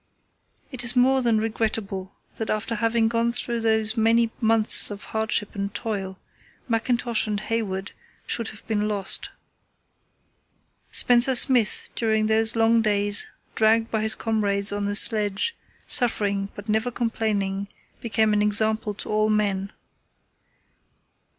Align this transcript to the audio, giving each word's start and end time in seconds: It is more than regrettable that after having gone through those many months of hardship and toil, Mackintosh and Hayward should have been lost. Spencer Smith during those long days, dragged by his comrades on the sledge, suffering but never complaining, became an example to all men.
It 0.71 0.83
is 0.83 0.95
more 0.95 1.21
than 1.21 1.37
regrettable 1.39 2.15
that 2.37 2.49
after 2.49 2.73
having 2.73 3.07
gone 3.07 3.31
through 3.31 3.59
those 3.59 3.95
many 3.95 4.31
months 4.41 4.89
of 4.89 5.03
hardship 5.03 5.53
and 5.53 5.71
toil, 5.75 6.17
Mackintosh 6.67 7.27
and 7.27 7.39
Hayward 7.39 7.91
should 8.25 8.47
have 8.47 8.65
been 8.65 8.87
lost. 8.87 9.29
Spencer 10.91 11.35
Smith 11.35 11.91
during 11.93 12.25
those 12.25 12.55
long 12.55 12.81
days, 12.81 13.27
dragged 13.53 13.91
by 13.91 14.01
his 14.01 14.15
comrades 14.15 14.71
on 14.71 14.85
the 14.85 14.95
sledge, 14.95 15.55
suffering 15.85 16.49
but 16.55 16.67
never 16.67 16.89
complaining, 16.89 17.67
became 18.01 18.33
an 18.33 18.41
example 18.41 18.95
to 18.95 19.07
all 19.09 19.29
men. 19.29 19.71